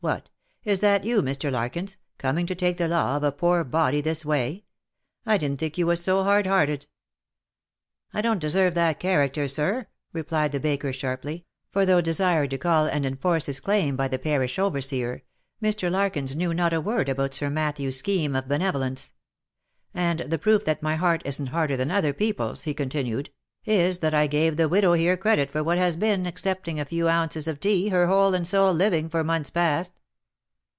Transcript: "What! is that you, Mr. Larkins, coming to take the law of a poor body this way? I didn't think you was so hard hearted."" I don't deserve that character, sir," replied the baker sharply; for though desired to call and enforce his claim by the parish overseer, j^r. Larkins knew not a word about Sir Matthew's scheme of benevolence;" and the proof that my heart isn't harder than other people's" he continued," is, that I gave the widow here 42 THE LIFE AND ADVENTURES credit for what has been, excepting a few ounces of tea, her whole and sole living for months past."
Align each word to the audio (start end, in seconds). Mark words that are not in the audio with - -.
"What! 0.11 0.31
is 0.63 0.79
that 0.79 1.03
you, 1.05 1.21
Mr. 1.21 1.51
Larkins, 1.51 1.97
coming 2.17 2.47
to 2.47 2.55
take 2.55 2.77
the 2.77 2.87
law 2.87 3.15
of 3.17 3.23
a 3.23 3.31
poor 3.31 3.63
body 3.63 4.01
this 4.01 4.25
way? 4.25 4.63
I 5.27 5.37
didn't 5.37 5.59
think 5.59 5.77
you 5.77 5.85
was 5.85 6.03
so 6.03 6.23
hard 6.23 6.47
hearted."" 6.47 6.87
I 8.13 8.21
don't 8.21 8.39
deserve 8.39 8.73
that 8.73 8.99
character, 8.99 9.47
sir," 9.47 9.85
replied 10.11 10.53
the 10.53 10.59
baker 10.59 10.91
sharply; 10.91 11.45
for 11.69 11.85
though 11.85 12.01
desired 12.01 12.49
to 12.49 12.57
call 12.57 12.87
and 12.87 13.05
enforce 13.05 13.45
his 13.45 13.59
claim 13.59 13.95
by 13.95 14.07
the 14.07 14.17
parish 14.17 14.57
overseer, 14.57 15.21
j^r. 15.61 15.91
Larkins 15.91 16.35
knew 16.35 16.51
not 16.51 16.73
a 16.73 16.81
word 16.81 17.07
about 17.07 17.35
Sir 17.35 17.51
Matthew's 17.51 17.97
scheme 17.99 18.35
of 18.35 18.47
benevolence;" 18.47 19.11
and 20.09 20.21
the 20.21 20.39
proof 20.39 20.65
that 20.65 20.81
my 20.81 20.95
heart 20.95 21.21
isn't 21.25 21.45
harder 21.47 21.77
than 21.77 21.91
other 21.91 22.11
people's" 22.11 22.63
he 22.63 22.73
continued," 22.73 23.29
is, 23.63 23.99
that 23.99 24.11
I 24.11 24.25
gave 24.25 24.57
the 24.57 24.67
widow 24.67 24.93
here 24.93 25.11
42 25.11 25.11
THE 25.11 25.11
LIFE 25.11 25.13
AND 25.13 25.19
ADVENTURES 25.45 25.51
credit 25.51 25.51
for 25.51 25.63
what 25.63 25.77
has 25.77 25.95
been, 25.95 26.25
excepting 26.25 26.79
a 26.79 26.85
few 26.85 27.07
ounces 27.07 27.47
of 27.47 27.59
tea, 27.59 27.89
her 27.89 28.07
whole 28.07 28.33
and 28.33 28.47
sole 28.47 28.73
living 28.73 29.07
for 29.07 29.23
months 29.23 29.51
past." 29.51 29.99